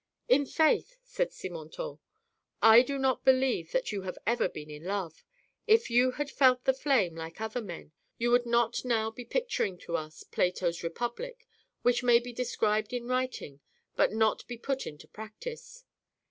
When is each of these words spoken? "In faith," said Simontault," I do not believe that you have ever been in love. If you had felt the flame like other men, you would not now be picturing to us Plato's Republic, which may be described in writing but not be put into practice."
"In 0.37 0.47
faith," 0.47 0.97
said 1.03 1.29
Simontault," 1.31 1.99
I 2.73 2.81
do 2.81 2.97
not 2.97 3.23
believe 3.23 3.71
that 3.71 3.91
you 3.91 4.01
have 4.01 4.17
ever 4.25 4.49
been 4.49 4.71
in 4.71 4.83
love. 4.83 5.23
If 5.67 5.91
you 5.91 6.13
had 6.13 6.31
felt 6.31 6.65
the 6.65 6.73
flame 6.73 7.13
like 7.15 7.39
other 7.39 7.61
men, 7.61 7.91
you 8.17 8.31
would 8.31 8.47
not 8.47 8.83
now 8.83 9.11
be 9.11 9.25
picturing 9.25 9.77
to 9.85 9.95
us 9.95 10.23
Plato's 10.23 10.81
Republic, 10.81 11.45
which 11.83 12.01
may 12.01 12.17
be 12.17 12.33
described 12.33 12.93
in 12.93 13.05
writing 13.07 13.59
but 13.95 14.11
not 14.11 14.47
be 14.47 14.57
put 14.57 14.87
into 14.87 15.07
practice." 15.07 15.83